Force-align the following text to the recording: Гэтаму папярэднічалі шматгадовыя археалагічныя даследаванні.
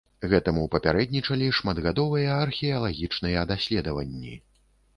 Гэтаму 0.29 0.61
папярэднічалі 0.75 1.49
шматгадовыя 1.59 2.39
археалагічныя 2.47 3.47
даследаванні. 3.55 4.35